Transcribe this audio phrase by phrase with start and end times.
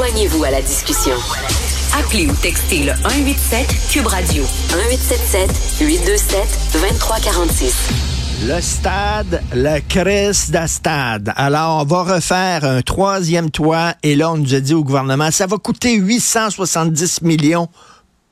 [0.00, 1.12] Joignez-vous à la discussion.
[1.92, 7.90] Appelez ou textez le 187 Cube Radio 1877 827 2346.
[8.48, 11.34] Le stade, le Chris de stade.
[11.36, 15.30] Alors, on va refaire un troisième toit et là, on nous a dit au gouvernement,
[15.30, 17.68] ça va coûter 870 millions,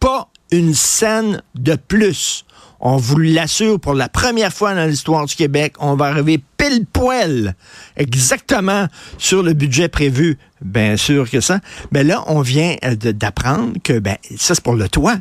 [0.00, 2.46] pas une scène de plus.
[2.80, 6.86] On vous l'assure, pour la première fois dans l'histoire du Québec, on va arriver pile
[6.92, 7.54] poil
[7.96, 8.86] exactement
[9.18, 10.38] sur le budget prévu.
[10.60, 11.60] Bien sûr que ça.
[11.92, 15.16] Mais là, on vient euh, d'apprendre que ben, ça, c'est pour le toit.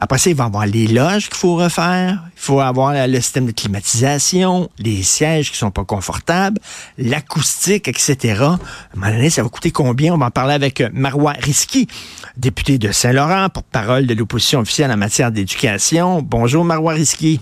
[0.00, 2.22] Après ça, il va y avoir les loges qu'il faut refaire.
[2.36, 6.60] Il faut avoir le système de climatisation, les sièges qui sont pas confortables,
[6.98, 8.16] l'acoustique, etc.
[8.40, 8.58] À un
[8.94, 10.14] moment donné, ça va coûter combien?
[10.14, 11.88] On va en parler avec euh, Marois Risky,
[12.36, 16.22] député de Saint-Laurent, porte-parole de l'opposition officielle en matière d'éducation.
[16.22, 17.40] Bonjour, Marois Risky.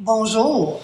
[0.00, 0.80] Bonjour.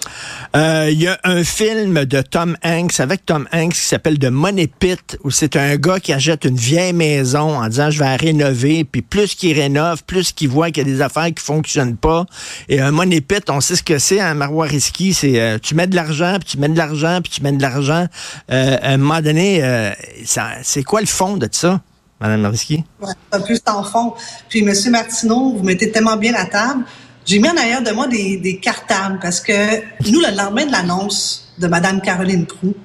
[0.57, 4.25] Euh, il y a un film de Tom Hanks avec Tom Hanks qui s'appelle The
[4.25, 8.09] Money Pit où c'est un gars qui achète une vieille maison en disant je vais
[8.09, 11.41] la rénover puis plus qu'il rénove, plus qu'il voit qu'il y a des affaires qui
[11.41, 12.25] fonctionnent pas.
[12.67, 15.59] Et un Money Pit, on sait ce que c'est un hein, Marois Risky, c'est euh,
[15.59, 18.07] tu mets de l'argent puis tu mets de l'argent puis tu mets de l'argent.
[18.51, 19.93] Euh, à un moment donné,
[20.25, 21.79] c'est quoi le fond de ça?
[22.19, 22.83] Madame Risky?
[23.01, 24.13] Ouais, un peu sans fond.
[24.47, 26.85] Puis, Monsieur Martineau, vous mettez tellement bien la table.
[27.25, 29.81] J'ai mis en arrière de moi des, des cartables parce que
[30.11, 32.75] nous, le lendemain de l'annonce de Mme Caroline Proux,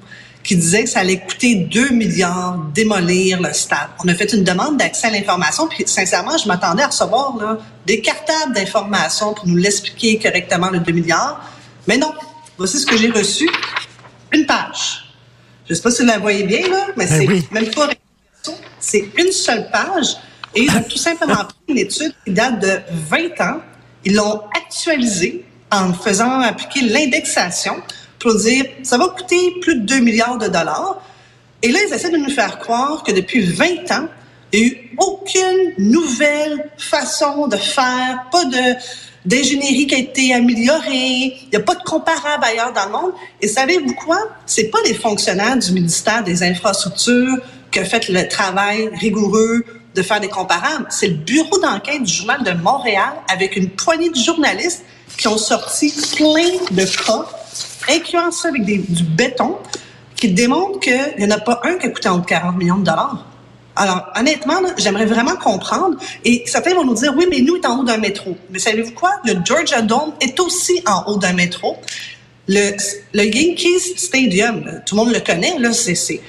[0.43, 3.89] qui disait que ça allait coûter 2 milliards démolir le stade.
[4.03, 7.59] On a fait une demande d'accès à l'information, puis sincèrement, je m'attendais à recevoir là,
[7.85, 11.47] des cartables d'information pour nous l'expliquer correctement, le 2 milliards.
[11.87, 12.11] Mais non,
[12.57, 13.47] voici ce que j'ai reçu.
[14.31, 15.05] Une page.
[15.67, 17.89] Je ne sais pas si vous la voyez bien, là, mais ben c'est même pas
[18.79, 20.17] c'est une seule page.
[20.55, 23.61] Et ils ont tout simplement pris une étude qui date de 20 ans
[24.05, 27.75] ils l'ont actualisé en faisant appliquer l'indexation
[28.19, 31.01] pour dire ça va coûter plus de 2 milliards de dollars.
[31.63, 34.07] Et là, ils essaient de nous faire croire que depuis 20 ans,
[34.51, 38.75] il n'y a eu aucune nouvelle façon de faire, pas de
[39.25, 43.11] d'ingénierie qui a été améliorée, il n'y a pas de comparable ailleurs dans le monde.
[43.39, 44.17] Et savez-vous quoi?
[44.45, 47.37] C'est pas les fonctionnaires du ministère des Infrastructures
[47.71, 49.63] qui ont fait le travail rigoureux
[49.95, 50.85] de faire des comparables.
[50.89, 54.83] C'est le bureau d'enquête du Journal de Montréal avec une poignée de journalistes
[55.17, 57.25] qui ont sorti plein de cas,
[57.89, 59.57] incluant ça avec du béton,
[60.15, 62.85] qui démontrent qu'il n'y en a pas un qui a coûté entre 40 millions de
[62.85, 63.25] dollars.
[63.75, 65.97] Alors, honnêtement, j'aimerais vraiment comprendre.
[66.25, 68.37] Et certains vont nous dire, oui, mais nous, est en haut d'un métro.
[68.49, 69.11] Mais savez-vous quoi?
[69.25, 71.77] Le Georgia Dome est aussi en haut d'un métro.
[72.47, 72.75] Le,
[73.13, 76.21] Yankees Stadium, tout le monde le connaît, là, c'est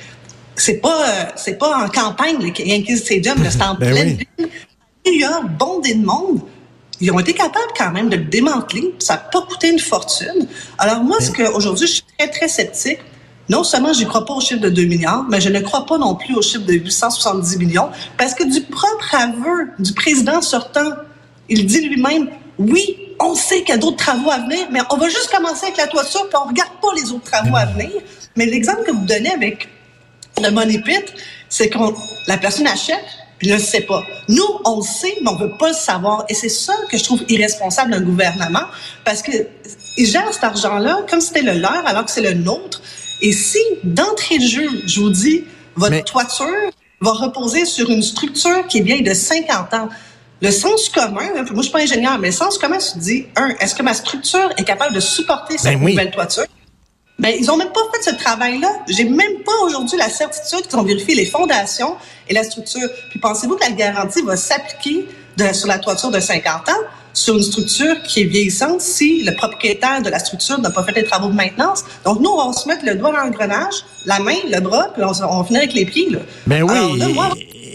[0.57, 4.49] c'est pas euh, c'est pas en campagne le Yankee Stadium, c'est en ben pleine ville.
[5.07, 6.41] New York, bondé de monde.
[7.01, 8.95] Ils ont été capables quand même de le démanteler.
[9.01, 10.47] Ça n'a pas coûté une fortune.
[10.79, 13.01] Alors moi, ce que aujourd'hui, je suis très très sceptique.
[13.49, 15.85] Non seulement je ne crois pas au chiffre de 2 milliards, mais je ne crois
[15.85, 20.41] pas non plus au chiffre de 870 millions, parce que du propre aveu du président
[20.41, 20.93] sortant,
[21.49, 24.97] il dit lui-même, oui, on sait qu'il y a d'autres travaux à venir, mais on
[24.97, 27.91] va juste commencer avec la toiture, puis on regarde pas les autres travaux à venir.
[28.37, 29.69] Mais l'exemple que vous donnez avec
[30.41, 31.05] le money pit,
[31.49, 31.95] c'est quand
[32.27, 33.05] la personne achète,
[33.39, 34.05] puis ne le sait pas.
[34.29, 36.25] Nous, on le sait, mais on veut pas le savoir.
[36.29, 38.67] Et c'est ça que je trouve irresponsable d'un gouvernement,
[39.05, 39.33] parce que
[39.99, 42.81] ils gèrent cet argent-là comme si c'était le leur, alors que c'est le nôtre.
[43.21, 45.45] Et si, d'entrée de jeu, je vous dis,
[45.75, 49.89] votre toiture va reposer sur une structure qui est vieille de 50 ans,
[50.41, 53.51] le sens commun, moi je suis pas ingénieur, mais le sens commun se dit, un,
[53.61, 56.47] est-ce que ma structure est capable de supporter cette ben nouvelle toiture?
[57.23, 58.69] Ben, ils ont même pas fait ce travail-là.
[58.89, 61.95] J'ai même pas aujourd'hui la certitude qu'ils ont vérifié les fondations
[62.29, 62.89] et la structure.
[63.11, 65.07] Puis pensez-vous que la garantie va s'appliquer
[65.53, 66.73] sur la toiture de 50 ans
[67.15, 70.93] sur une structure qui est vieillissante si le propriétaire de la structure n'a pas fait
[70.93, 71.85] les travaux de maintenance?
[72.05, 75.05] Donc, nous, on va se mettre le doigt dans l'engrenage, la main, le bras, puis
[75.05, 76.11] on, va finir avec les pieds.
[76.11, 76.19] Là.
[76.49, 77.01] Ben oui.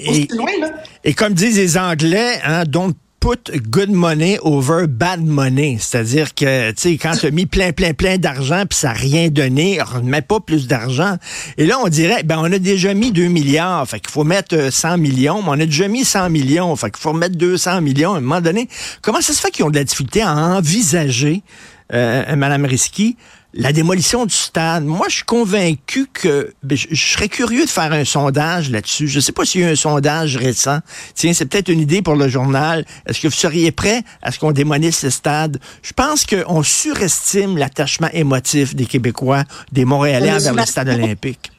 [0.04, 0.72] et, loin, là.
[1.06, 2.94] et, comme disent les Anglais, hein, don't
[3.28, 5.78] put good money over bad money.
[5.82, 8.94] C'est-à-dire que, tu sais, quand tu as mis plein, plein, plein d'argent puis ça n'a
[8.94, 11.18] rien donné, remets pas plus d'argent.
[11.58, 14.72] Et là, on dirait, ben, on a déjà mis 2 milliards, fait qu'il faut mettre
[14.72, 17.82] 100 euh, millions, mais on a déjà mis 100 millions, fait qu'il faut mettre 200
[17.82, 18.70] millions à un moment donné.
[19.02, 21.44] Comment ça se fait qu'ils ont de la difficulté à envisager,
[21.92, 23.18] euh, Madame Risky,
[23.58, 27.92] la démolition du stade, moi, je suis convaincu que ben, je, serais curieux de faire
[27.92, 29.08] un sondage là-dessus.
[29.08, 30.80] Je ne sais pas s'il y a un sondage récent.
[31.16, 32.86] Tiens, c'est peut-être une idée pour le journal.
[33.08, 35.60] Est-ce que vous seriez prêt à ce qu'on démolisse le stade?
[35.82, 41.52] Je pense qu'on surestime l'attachement émotif des Québécois, des Montréalais envers le stade olympique.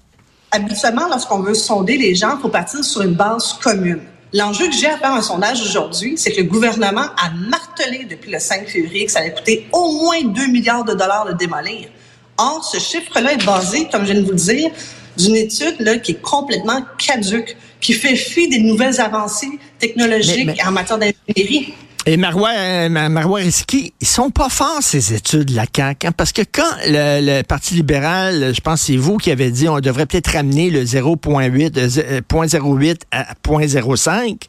[0.53, 4.01] Habituellement, lorsqu'on veut sonder les gens, il faut partir sur une base commune.
[4.35, 8.31] L'enjeu que j'ai à faire un sondage aujourd'hui, c'est que le gouvernement a martelé depuis
[8.31, 11.89] le 5 février que ça allait coûter au moins 2 milliards de dollars de démolir.
[12.37, 14.71] Or, ce chiffre-là est basé, comme je viens de vous le dire,
[15.17, 20.73] d'une étude là, qui est complètement caduque, qui fait fi des nouvelles avancées technologiques en
[20.73, 21.75] matière d'ingénierie.
[22.07, 26.33] Et Marois, euh, Marois Risky, ils sont pas forts, ces études, la CAQ, hein, parce
[26.33, 30.07] que quand le, Parti libéral, je pense que c'est vous qui avez dit on devrait
[30.07, 34.49] peut-être ramener le 0.8, 0.08 à 0.05,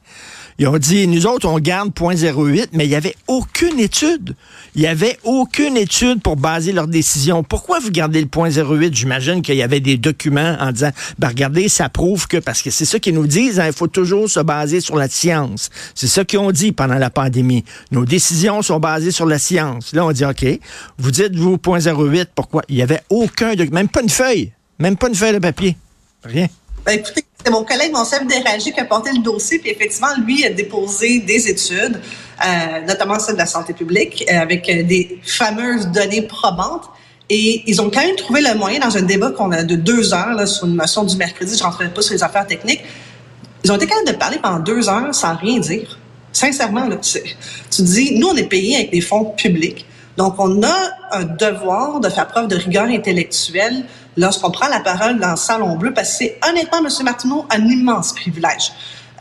[0.60, 4.36] ils ont dit, nous autres, on garde 0.08, mais il n'y avait aucune étude.
[4.76, 7.44] Il n'y avait aucune étude pour baser leur décision.
[7.44, 8.94] Pourquoi vous gardez le 0.08?
[8.94, 12.72] J'imagine qu'il y avait des documents en disant, ben regardez, ça prouve que, parce que
[12.72, 15.70] c'est ça qu'ils nous disent, hein, il faut toujours se baser sur la science.
[15.96, 17.64] C'est ça qu'ils ont dit pendant la pandémie.
[17.92, 19.94] Nos décisions sont basées sur la science.
[19.94, 20.46] Là, on dit, OK,
[20.98, 22.64] vous dites, vous, 0.08, pourquoi?
[22.68, 25.78] Il n'y avait aucun document, même pas une feuille, même pas une feuille de papier.
[26.26, 26.48] Rien.
[26.86, 30.10] Ben, écoutez, c'est mon collègue, mon chef d'Éragie, qui a porté le dossier, puis effectivement,
[30.26, 32.00] lui a déposé des études,
[32.46, 36.86] euh, notamment celle de la santé publique, euh, avec euh, des fameuses données probantes.
[37.30, 40.14] Et ils ont quand même trouvé le moyen, dans un débat qu'on a de deux
[40.14, 42.82] heures là, sur une motion du mercredi, je ne rentrerai pas sur les affaires techniques,
[43.64, 46.00] ils ont été capables de parler pendant deux heures sans rien dire.
[46.32, 47.20] Sincèrement, là, tu,
[47.70, 49.86] tu dis, nous, on est payé avec des fonds publics.
[50.20, 50.78] Donc, on a
[51.14, 53.86] un devoir de faire preuve de rigueur intellectuelle
[54.18, 56.90] lorsqu'on prend la parole dans le Salon Bleu, parce que c'est honnêtement, M.
[57.06, 58.74] Martineau, un immense privilège.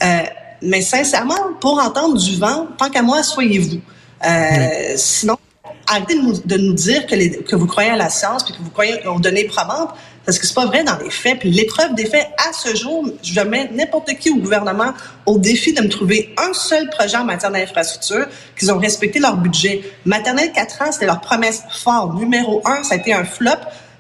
[0.03, 0.23] Euh,
[0.61, 3.81] mais sincèrement, pour entendre du vent, tant qu'à moi, soyez-vous.
[4.27, 5.39] Euh, sinon,
[5.89, 8.55] arrêtez de nous, de nous dire que, les, que, vous croyez à la science puis
[8.55, 9.91] que vous croyez aux données probantes,
[10.25, 11.41] parce que c'est pas vrai dans les faits.
[11.41, 14.93] Puis l'épreuve des faits, à ce jour, je mets n'importe qui au gouvernement
[15.25, 18.27] au défi de me trouver un seul projet en matière d'infrastructure
[18.57, 19.83] qu'ils ont respecté leur budget.
[20.05, 22.15] Maternelle 4 ans, c'était leur promesse forte.
[22.15, 23.53] Numéro un, ça a été un flop.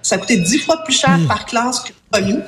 [0.02, 1.26] Ça a coûté dix fois plus cher hmm.
[1.26, 2.41] par classe que nous.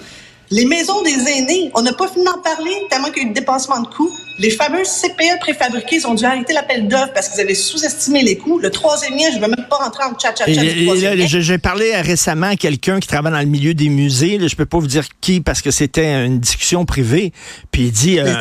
[0.52, 3.30] Les maisons des aînés, on n'a pas fini d'en parler tellement qu'il y a eu
[3.30, 4.10] de dépassement de coûts.
[4.40, 8.36] Les fameux CPE préfabriqués, ils ont dû arrêter l'appel d'offres parce qu'ils avaient sous-estimé les
[8.36, 8.58] coûts.
[8.58, 11.40] Le troisième lien, je ne veux même pas rentrer en chat chat chat.
[11.40, 14.38] J'ai parlé récemment à quelqu'un qui travaille dans le milieu des musées.
[14.40, 17.32] je ne peux pas vous dire qui parce que c'était une discussion privée.
[17.70, 18.34] Puis il dit, euh,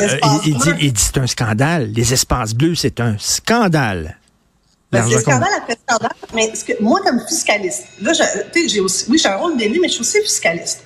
[0.45, 1.91] il, dit, il dit c'est un scandale.
[1.93, 4.17] Les espaces bleus, c'est un scandale.
[4.91, 8.11] Ben, c'est scandale après scandale, mais que, moi, comme fiscaliste, là,
[8.67, 10.83] j'ai aussi, oui, j'ai un rôle d'élu, mais je suis aussi fiscaliste.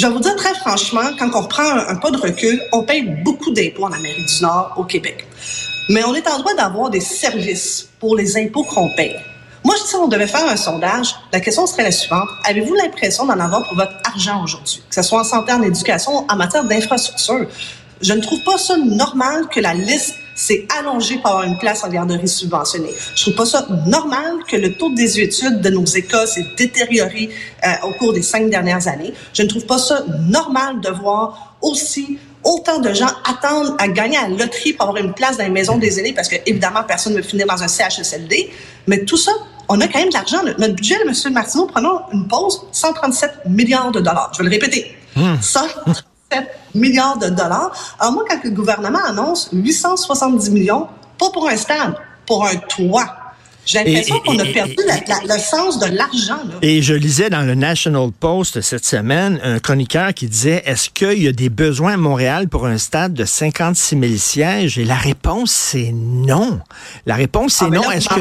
[0.00, 3.02] Je vais vous dire très franchement, quand on reprend un, pas de recul, on paye
[3.22, 5.26] beaucoup d'impôts en Amérique du Nord, au Québec.
[5.90, 9.14] Mais on est en droit d'avoir des services pour les impôts qu'on paye.
[9.62, 11.14] Moi, je dis, on devait faire un sondage.
[11.34, 12.30] La question serait la suivante.
[12.46, 14.82] Avez-vous l'impression d'en avoir pour votre argent aujourd'hui?
[14.88, 17.46] Que ce soit en santé, en éducation, en matière d'infrastructure.
[18.00, 21.84] Je ne trouve pas ça normal que la liste s'est allongée pour avoir une place
[21.84, 22.94] en garderie subventionnée.
[23.14, 27.28] Je trouve pas ça normal que le taux de désuétude de nos écoles s'est détérioré
[27.62, 29.12] euh, au cours des cinq dernières années.
[29.34, 34.16] Je ne trouve pas ça normal de voir aussi autant de gens attendre à gagner
[34.16, 36.84] à la loterie pour avoir une place dans les maisons des aînés parce que, évidemment,
[36.88, 38.50] personne ne veut finir dans un CHSLD.
[38.86, 39.32] Mais tout ça,
[39.68, 40.38] on a quand même de l'argent.
[40.42, 41.32] Notre budget, M.
[41.34, 44.32] Martineau, prenons une pause, 137 milliards de dollars.
[44.32, 44.96] Je vais le répéter.
[45.16, 45.34] Mmh
[46.74, 47.96] milliards de dollars.
[47.98, 50.88] Alors moi, quand le gouvernement annonce 870 millions,
[51.18, 51.94] pas pour un stade,
[52.26, 53.16] pour un toit.
[53.66, 56.40] J'ai l'impression qu'on a perdu le sens de l'argent.
[56.62, 61.22] Et je lisais dans le National Post cette semaine un chroniqueur qui disait est-ce qu'il
[61.22, 64.78] y a des besoins à Montréal pour un stade de 56 000 sièges?
[64.78, 66.60] Et la réponse c'est non.
[67.06, 67.90] La réponse c'est ah, non.
[67.90, 68.20] Est-ce que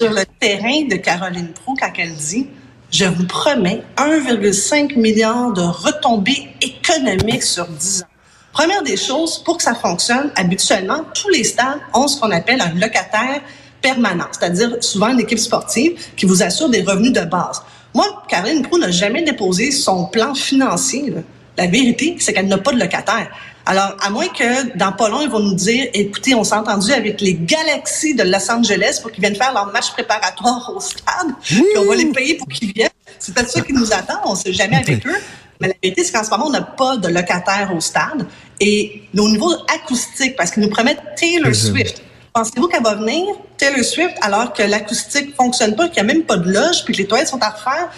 [0.00, 2.48] sur le terrain de Caroline Proux quand elle dit
[2.90, 8.06] je vous promets 1,5 milliard de retombées économiques sur 10 ans.
[8.52, 12.60] Première des choses, pour que ça fonctionne, habituellement, tous les stades ont ce qu'on appelle
[12.60, 13.40] un locataire
[13.82, 17.62] permanent, c'est-à-dire souvent une équipe sportive qui vous assure des revenus de base.
[17.92, 21.12] Moi, Caroline Proux n'a jamais déposé son plan financier.
[21.58, 23.28] La vérité, c'est qu'elle n'a pas de locataire.
[23.66, 26.92] Alors, à moins que dans pas long, ils vont nous dire, écoutez, on s'est entendu
[26.92, 31.34] avec les Galaxies de Los Angeles pour qu'ils viennent faire leur match préparatoire au stade,
[31.42, 32.90] puis on va les payer pour qu'ils viennent.
[33.18, 35.16] C'est peut-être ça qui nous attend, on sait jamais avec eux.
[35.60, 38.26] Mais la vérité, c'est qu'en ce moment, on n'a pas de locataire au stade.
[38.60, 42.02] Et au niveau acoustique, parce qu'ils nous promettent Taylor Swift.
[42.34, 43.24] Pensez-vous qu'elle va venir,
[43.56, 46.92] Taylor Swift, alors que l'acoustique fonctionne pas, qu'il n'y a même pas de loge, puis
[46.92, 47.88] que les toilettes sont à refaire?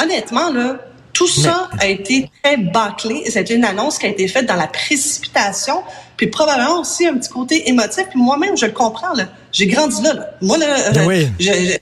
[0.00, 0.76] Honnêtement, là,
[1.12, 3.24] tout ça a été très bâclé.
[3.28, 5.82] C'était une annonce qui a été faite dans la précipitation,
[6.16, 8.04] puis probablement aussi un petit côté émotif.
[8.10, 9.12] Puis moi-même, je le comprends.
[9.52, 11.76] J'ai grandi là, Moi, là, euh,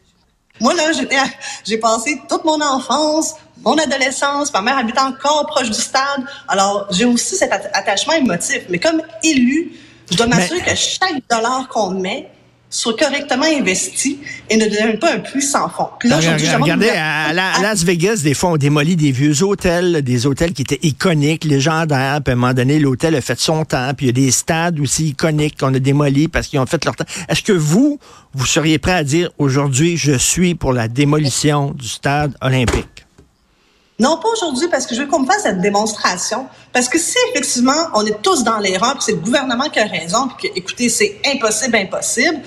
[0.61, 0.91] moi, là,
[1.65, 4.53] j'ai passé toute mon enfance, mon adolescence.
[4.53, 6.25] Ma mère habite encore proche du stade.
[6.49, 8.63] Alors, j'ai aussi cet attachement émotif.
[8.69, 9.73] Mais comme élu,
[10.11, 12.31] je dois m'assurer que chaque dollar qu'on met
[12.71, 14.19] soit correctement investi
[14.51, 15.89] et ne devienne pas un puits sans fond.
[16.61, 20.81] regardez, à, Las Vegas, des fois, on démolit des vieux hôtels, des hôtels qui étaient
[20.83, 24.11] iconiques, légendaires, puis à un moment donné, l'hôtel a fait son temps, puis il y
[24.11, 27.07] a des stades aussi iconiques qu'on a démolis parce qu'ils ont fait leur temps.
[27.29, 27.99] Est-ce que vous,
[28.35, 33.08] vous seriez prêt à dire, aujourd'hui, je suis pour la démolition du stade olympique?
[33.99, 36.47] Non, pas aujourd'hui, parce que je veux qu'on me fasse cette démonstration.
[36.73, 39.87] Parce que si effectivement on est tous dans l'erreur, puis c'est le gouvernement qui a
[39.87, 42.41] raison, puis que, écoutez, c'est impossible, impossible,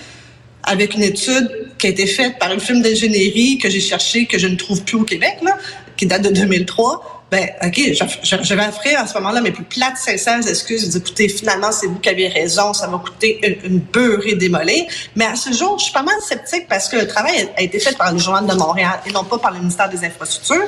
[0.63, 4.37] avec une étude qui a été faite par une firme d'ingénierie que j'ai cherché, que
[4.37, 5.57] je ne trouve plus au Québec, là,
[5.97, 8.03] qui date de 2003, ben, OK, je,
[8.43, 10.83] je, vais offrir à ce moment-là mes plus plates, sincères excuses.
[10.83, 14.35] Je dis, écoutez, finalement, c'est vous qui avez raison, ça va coûter une, une beurrée
[14.35, 14.85] démolée.
[15.15, 17.79] Mais à ce jour, je suis pas mal sceptique parce que le travail a été
[17.79, 20.67] fait par le Journal de Montréal et non pas par le ministère des Infrastructures.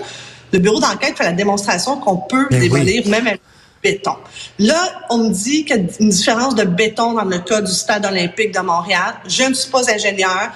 [0.53, 3.41] Le bureau d'enquête fait la démonstration qu'on peut ben démolir même avec
[3.81, 4.13] béton.
[4.59, 7.71] Là, on me dit qu'il y a une différence de béton dans le cas du
[7.71, 9.15] stade olympique de Montréal.
[9.27, 10.51] Je ne suis pas ingénieur.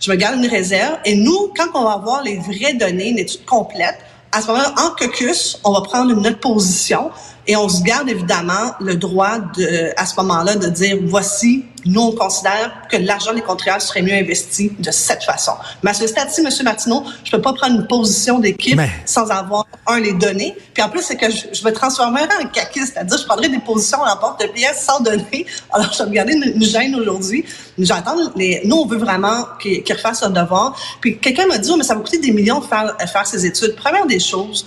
[0.00, 0.96] Je me garde une réserve.
[1.04, 3.98] Et nous, quand on va avoir les vraies données, une étude complète,
[4.32, 7.10] à ce moment-là, en caucus, on va prendre une autre position
[7.46, 12.00] et on se garde évidemment le droit de, à ce moment-là de dire voici, nous
[12.00, 15.52] on considère que l'argent des contribuables serait mieux investi de cette façon.
[15.82, 16.48] Mais à ce stade-ci, M.
[16.64, 20.56] Martineau, je peux pas prendre une position d'équipe sans avoir un les données.
[20.72, 23.58] Puis en plus, c'est que je, je me transformerai en caquiste, c'est-à-dire je prendrai des
[23.58, 25.46] positions en porte-pièce sans données.
[25.72, 27.44] Alors je vais me garder une, gêne aujourd'hui.
[27.76, 28.62] J'attends les.
[28.64, 30.76] Nous, on veut vraiment qu'ils refassent un devoir.
[31.00, 33.44] Puis quelqu'un m'a dit, oh, mais ça va coûter des millions de faire, faire ces
[33.44, 33.74] études.
[33.74, 34.64] Première des choses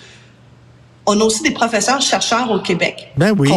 [1.06, 3.12] on a aussi des professeurs chercheurs au Québec.
[3.18, 3.52] Ben oui.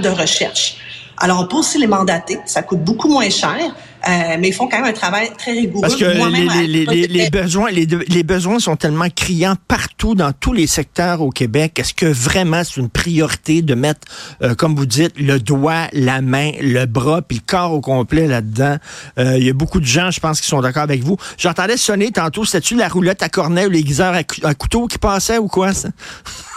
[0.00, 0.76] de recherche.
[1.20, 2.38] Alors, on peut aussi les mandater.
[2.46, 3.74] Ça coûte beaucoup moins cher.
[4.06, 5.82] Euh, mais ils font quand même un travail très rigoureux.
[5.82, 11.30] Parce que les, besoins, les, besoins sont tellement criants partout dans tous les secteurs au
[11.30, 11.78] Québec.
[11.78, 14.06] Est-ce que vraiment c'est une priorité de mettre,
[14.42, 18.26] euh, comme vous dites, le doigt, la main, le bras, puis le corps au complet
[18.26, 18.76] là-dedans?
[19.18, 21.16] Euh, il y a beaucoup de gens, je pense, qui sont d'accord avec vous.
[21.36, 25.48] J'entendais sonner tantôt, c'était-tu la roulette à cornet ou l'aiguiseur à, couteau qui passait ou
[25.48, 25.88] quoi, ça?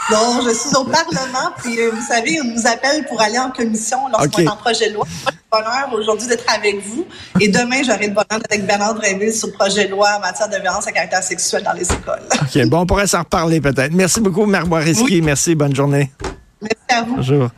[0.10, 4.00] Non, je suis au Parlement, puis vous savez, on nous appelle pour aller en commission
[4.12, 5.06] lorsqu'on est en projet de loi.
[5.52, 7.06] bonheur aujourd'hui d'être avec vous.
[7.40, 10.20] Et demain, j'aurai le bonheur d'être avec Bernard Dréville sur le projet de loi en
[10.22, 12.22] matière de violence à caractère sexuel dans les écoles.
[12.42, 13.94] OK, bon, on pourrait s'en reparler peut-être.
[13.94, 15.22] Merci beaucoup, Marc Boiriski.
[15.22, 16.12] Merci, bonne journée.
[16.62, 17.16] Merci à vous.
[17.18, 17.50] Bonjour.